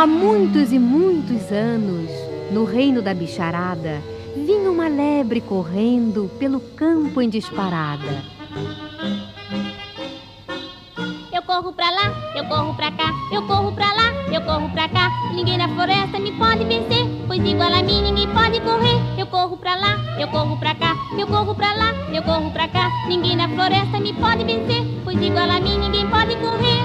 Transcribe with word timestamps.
Há 0.00 0.06
muitos 0.06 0.72
e 0.72 0.78
muitos 0.78 1.52
anos, 1.52 2.10
no 2.50 2.64
reino 2.64 3.02
da 3.02 3.12
bicharada, 3.12 4.00
vinha 4.34 4.70
uma 4.70 4.88
lebre 4.88 5.42
correndo 5.42 6.30
pelo 6.38 6.58
campo 6.58 7.20
em 7.20 7.28
disparada. 7.28 8.24
Eu 11.30 11.42
corro 11.42 11.74
pra 11.74 11.90
lá, 11.90 12.32
eu 12.34 12.46
corro 12.46 12.74
pra 12.74 12.90
cá, 12.92 13.12
eu 13.30 13.42
corro 13.46 13.72
pra 13.72 13.92
lá, 13.92 14.10
eu 14.32 14.40
corro 14.40 14.70
pra 14.70 14.88
cá. 14.88 15.10
Ninguém 15.34 15.58
na 15.58 15.68
floresta 15.68 16.18
me 16.18 16.32
pode 16.32 16.64
vencer, 16.64 17.06
pois 17.26 17.44
igual 17.44 17.70
a 17.70 17.82
mim 17.82 18.00
ninguém 18.00 18.28
pode 18.28 18.58
correr. 18.62 18.98
Eu 19.18 19.26
corro 19.26 19.58
pra 19.58 19.74
lá, 19.74 19.98
eu 20.18 20.28
corro 20.28 20.56
pra 20.56 20.74
cá, 20.76 20.96
eu 21.18 21.26
corro 21.26 21.54
pra 21.54 21.74
lá, 21.74 21.92
eu 22.10 22.22
corro 22.22 22.50
pra 22.52 22.66
cá. 22.68 22.90
Ninguém 23.06 23.36
na 23.36 23.50
floresta 23.50 24.00
me 24.00 24.14
pode 24.14 24.44
vencer, 24.44 24.82
pois 25.04 25.20
igual 25.20 25.50
a 25.50 25.60
mim 25.60 25.78
ninguém 25.78 26.08
pode 26.08 26.36
correr. 26.36 26.79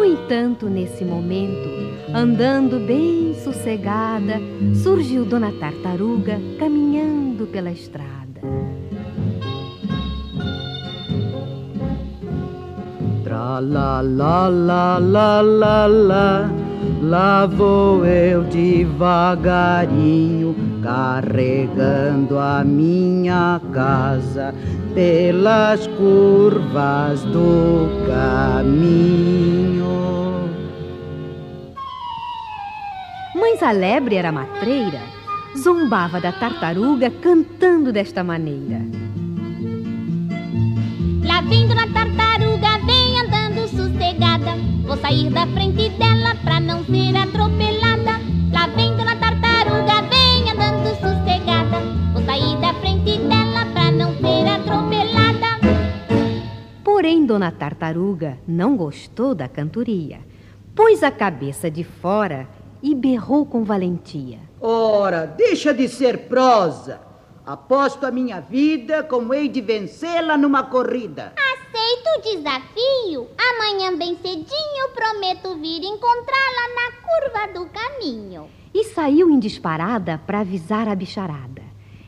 No 0.00 0.06
entanto, 0.06 0.66
nesse 0.66 1.04
momento, 1.04 1.68
andando 2.14 2.80
bem 2.80 3.34
sossegada, 3.34 4.40
surgiu 4.72 5.26
Dona 5.26 5.52
Tartaruga 5.52 6.40
caminhando 6.58 7.46
pela 7.46 7.70
estrada. 7.70 8.40
Tra 13.22 13.60
la 13.60 14.00
la 14.00 14.48
la 14.48 14.98
la 14.98 15.42
la 15.42 15.86
la, 15.86 16.50
lá 17.02 17.44
vou 17.44 18.06
eu 18.06 18.42
devagarinho, 18.44 18.96
carregando 20.82 22.38
a 22.38 22.64
minha 22.64 23.60
casa 23.70 24.54
pelas 24.94 25.86
curvas 25.88 27.22
do 27.24 27.86
caminho. 28.06 29.69
Mas 33.60 33.68
a 33.68 33.72
lebre 33.72 34.16
era 34.16 34.32
matreira, 34.32 35.02
zombava 35.54 36.18
da 36.18 36.32
tartaruga 36.32 37.10
cantando 37.10 37.92
desta 37.92 38.24
maneira. 38.24 38.80
Lá 41.22 41.42
vem 41.42 41.68
Dona 41.68 41.86
Tartaruga, 41.88 42.78
vem 42.86 43.20
andando 43.20 43.68
sossegada. 43.68 44.52
Vou 44.86 44.96
sair 44.96 45.28
da 45.28 45.46
frente 45.48 45.90
dela 45.90 46.34
pra 46.42 46.58
não 46.58 46.82
ser 46.86 47.14
atropelada. 47.14 48.12
Lá 48.50 48.66
vem 48.68 48.96
Dona 48.96 49.16
Tartaruga, 49.16 50.08
vem 50.08 50.50
andando 50.50 50.94
sossegada. 50.94 51.80
Vou 52.14 52.22
sair 52.24 52.58
da 52.62 52.72
frente 52.72 53.18
dela 53.18 53.66
pra 53.74 53.92
não 53.92 54.14
ser 54.14 54.48
atropelada. 54.48 55.60
Porém, 56.82 57.26
Dona 57.26 57.52
Tartaruga 57.52 58.38
não 58.48 58.74
gostou 58.74 59.34
da 59.34 59.46
cantoria, 59.48 60.20
pôs 60.74 61.02
a 61.02 61.10
cabeça 61.10 61.70
de 61.70 61.84
fora 61.84 62.48
e 62.82 62.94
berrou 62.94 63.44
com 63.46 63.64
valentia. 63.64 64.38
Ora, 64.60 65.26
deixa 65.26 65.72
de 65.72 65.88
ser 65.88 66.28
prosa. 66.28 67.00
Aposto 67.44 68.04
a 68.04 68.10
minha 68.10 68.40
vida 68.40 69.02
como 69.02 69.34
hei 69.34 69.48
de 69.48 69.60
vencê-la 69.60 70.36
numa 70.36 70.62
corrida. 70.64 71.32
Aceito 71.36 72.08
o 72.18 72.22
desafio. 72.22 73.28
Amanhã 73.36 73.96
bem 73.96 74.16
cedinho 74.16 74.90
prometo 74.94 75.56
vir 75.56 75.82
encontrá-la 75.82 76.74
na 76.74 76.92
curva 77.02 77.58
do 77.58 77.66
caminho. 77.70 78.48
E 78.72 78.84
saiu 78.84 79.30
em 79.30 79.38
disparada 79.38 80.20
para 80.26 80.40
avisar 80.40 80.88
a 80.88 80.94
bicharada. 80.94 81.62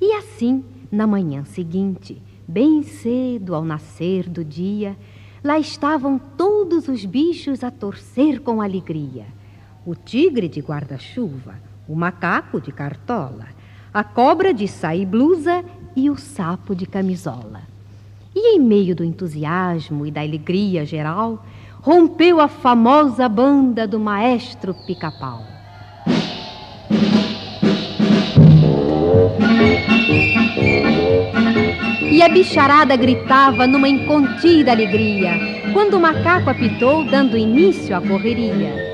E 0.00 0.12
assim, 0.12 0.64
na 0.90 1.06
manhã 1.06 1.44
seguinte, 1.44 2.22
bem 2.46 2.82
cedo 2.82 3.54
ao 3.54 3.64
nascer 3.64 4.28
do 4.28 4.44
dia, 4.44 4.96
lá 5.42 5.58
estavam 5.58 6.18
todos 6.18 6.86
os 6.86 7.04
bichos 7.04 7.64
a 7.64 7.70
torcer 7.70 8.40
com 8.40 8.60
alegria. 8.60 9.26
O 9.86 9.94
tigre 9.94 10.48
de 10.48 10.60
guarda-chuva, 10.60 11.56
o 11.86 11.94
macaco 11.94 12.58
de 12.58 12.72
cartola, 12.72 13.48
a 13.92 14.02
cobra 14.02 14.54
de 14.54 14.66
saia 14.66 15.06
blusa 15.06 15.62
e 15.94 16.08
o 16.08 16.16
sapo 16.16 16.74
de 16.74 16.86
camisola. 16.86 17.60
E 18.34 18.56
em 18.56 18.58
meio 18.58 18.96
do 18.96 19.04
entusiasmo 19.04 20.06
e 20.06 20.10
da 20.10 20.22
alegria 20.22 20.86
geral, 20.86 21.44
rompeu 21.82 22.40
a 22.40 22.48
famosa 22.48 23.28
banda 23.28 23.86
do 23.86 24.00
maestro 24.00 24.74
Pica-Pau. 24.86 25.42
E 32.10 32.22
a 32.22 32.28
bicharada 32.30 32.96
gritava 32.96 33.66
numa 33.66 33.86
incontida 33.86 34.72
alegria, 34.72 35.32
quando 35.74 35.98
o 35.98 36.00
macaco 36.00 36.48
apitou, 36.48 37.04
dando 37.04 37.36
início 37.36 37.94
à 37.94 38.00
correria. 38.00 38.93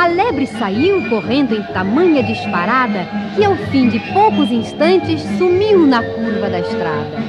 A 0.00 0.06
lebre 0.06 0.46
saiu 0.46 1.10
correndo 1.10 1.54
em 1.54 1.62
tamanha 1.74 2.22
disparada 2.22 3.06
que, 3.36 3.44
ao 3.44 3.54
fim 3.54 3.86
de 3.86 4.00
poucos 4.14 4.50
instantes, 4.50 5.20
sumiu 5.36 5.86
na 5.86 6.02
curva 6.02 6.48
da 6.48 6.60
estrada. 6.60 7.22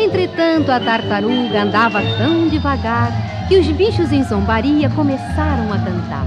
Entretanto, 0.00 0.70
a 0.70 0.78
tartaruga 0.78 1.62
andava 1.62 2.00
tão 2.16 2.46
devagar 2.46 3.10
que 3.48 3.58
os 3.58 3.66
bichos 3.72 4.12
em 4.12 4.22
zombaria 4.22 4.88
começaram 4.90 5.72
a 5.72 5.78
cantar. 5.78 6.24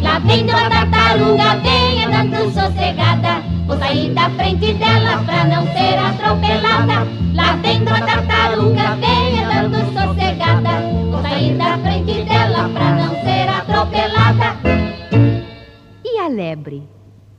Lá 0.00 0.18
vem 0.20 0.46
Dona 0.46 0.70
Tartaruga, 0.70 1.56
vem 1.62 2.04
andando 2.06 2.44
sossegada. 2.46 3.42
Vou 3.66 3.76
sair 3.76 4.08
da 4.14 4.30
frente 4.30 4.72
dela 4.72 5.22
pra 5.22 5.44
não 5.44 5.66
ser 5.66 5.98
atropelada. 5.98 7.06
Lá 7.34 7.56
vem 7.56 7.84
Dona 7.84 8.06
Tartaruga, 8.06 8.96
vem 8.96 9.44
andando 9.44 9.76
sossegada. 9.92 10.80
Vou 11.10 11.20
sair 11.20 11.54
da 11.58 11.76
frente 11.76 12.24
dela 12.24 12.70
pra 12.70 12.90
não 12.92 13.10
ser 13.10 13.48
atropelada. 13.50 13.61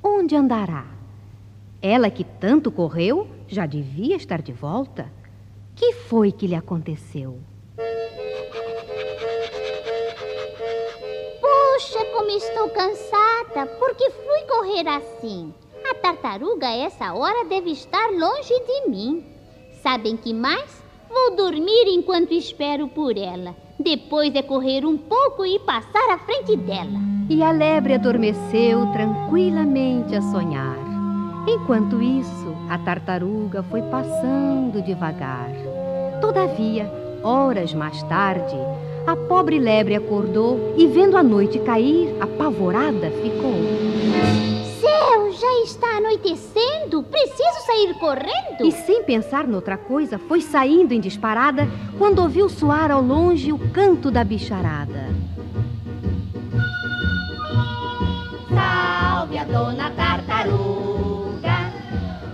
Onde 0.03 0.35
andará? 0.35 0.85
Ela 1.81 2.09
que 2.09 2.23
tanto 2.23 2.71
correu 2.71 3.27
já 3.47 3.65
devia 3.65 4.15
estar 4.15 4.41
de 4.41 4.51
volta. 4.51 5.11
Que 5.75 5.93
foi 5.93 6.31
que 6.31 6.47
lhe 6.47 6.55
aconteceu? 6.55 7.39
Puxa, 11.41 12.05
como 12.13 12.29
estou 12.31 12.69
cansada. 12.69 13.65
Por 13.79 13.95
que 13.95 14.09
fui 14.11 14.41
correr 14.47 14.87
assim? 14.87 15.53
A 15.89 15.95
tartaruga, 15.95 16.67
a 16.67 16.75
essa 16.75 17.13
hora, 17.13 17.45
deve 17.45 17.71
estar 17.71 18.11
longe 18.11 18.53
de 18.65 18.89
mim. 18.89 19.25
Sabem 19.81 20.15
que 20.17 20.33
mais? 20.33 20.81
Vou 21.09 21.35
dormir 21.35 21.87
enquanto 21.87 22.33
espero 22.33 22.87
por 22.87 23.17
ela. 23.17 23.55
Depois 23.79 24.33
é 24.35 24.41
correr 24.41 24.85
um 24.85 24.97
pouco 24.97 25.45
e 25.45 25.59
passar 25.59 26.09
à 26.11 26.17
frente 26.19 26.55
dela. 26.55 27.12
E 27.29 27.41
a 27.41 27.51
lebre 27.51 27.93
adormeceu 27.93 28.85
tranquilamente 28.87 30.15
a 30.15 30.21
sonhar. 30.21 30.77
Enquanto 31.47 32.01
isso, 32.01 32.55
a 32.69 32.77
tartaruga 32.77 33.63
foi 33.63 33.81
passando 33.83 34.81
devagar. 34.81 35.49
Todavia, 36.19 36.91
horas 37.23 37.73
mais 37.73 38.01
tarde, 38.03 38.55
a 39.07 39.15
pobre 39.15 39.59
lebre 39.59 39.95
acordou 39.95 40.73
e, 40.77 40.85
vendo 40.87 41.17
a 41.17 41.23
noite 41.23 41.59
cair, 41.59 42.15
apavorada 42.21 43.09
ficou. 43.11 43.55
Céu, 44.79 45.31
já 45.31 45.63
está 45.63 45.97
anoitecendo. 45.97 47.03
Preciso 47.03 47.65
sair 47.65 47.93
correndo. 47.99 48.65
E 48.65 48.71
sem 48.71 49.03
pensar 49.03 49.47
noutra 49.47 49.77
coisa, 49.77 50.17
foi 50.17 50.41
saindo 50.41 50.93
em 50.93 50.99
disparada 50.99 51.67
quando 51.97 52.19
ouviu 52.19 52.47
soar 52.49 52.91
ao 52.91 53.01
longe 53.01 53.51
o 53.51 53.59
canto 53.71 54.11
da 54.11 54.23
bicharada. 54.23 55.13
Salve 59.33 59.39
a 59.39 59.43
dona 59.45 59.89
tartaruga, 59.91 61.57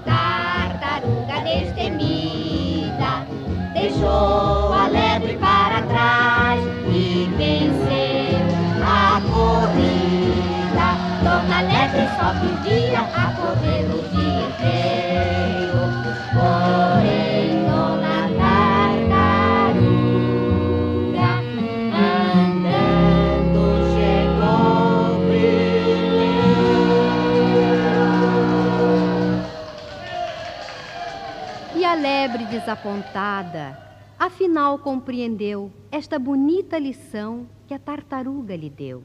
tartaruga 0.04 1.40
destemida, 1.44 3.26
deixou 3.74 4.74
a 4.74 4.88
lebre 4.90 5.38
para 5.38 5.82
trás 5.84 6.60
e 6.94 7.30
venceu 7.38 8.44
a 8.84 9.22
corrida. 9.32 10.88
Dona 11.24 11.62
Lebre 11.62 12.06
só 12.18 12.30
podia 12.34 13.00
a 13.00 13.26
correr 13.34 13.86
o 13.96 14.00
dia 14.10 14.44
inteiro, 14.50 15.59
E 31.76 31.86
a 31.86 31.94
lebre 31.94 32.46
desapontada, 32.46 33.78
afinal 34.18 34.80
compreendeu 34.80 35.72
esta 35.92 36.18
bonita 36.18 36.80
lição 36.80 37.48
que 37.68 37.74
a 37.74 37.80
tartaruga 37.80 38.56
lhe 38.56 38.70
deu. 38.70 39.04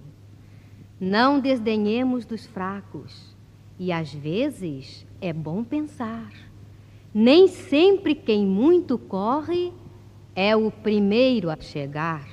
Não 0.99 1.39
desdenhemos 1.39 2.25
dos 2.25 2.47
fracos, 2.47 3.37
e 3.79 3.93
às 3.93 4.13
vezes 4.13 5.07
é 5.21 5.33
bom 5.33 5.63
pensar. 5.63 6.33
Nem 7.13 7.49
sempre 7.49 8.15
quem 8.15 8.47
muito 8.47 8.97
corre 8.97 9.73
é 10.35 10.57
o 10.57 10.71
primeiro 10.71 11.51
a 11.51 11.57
chegar. 11.61 12.27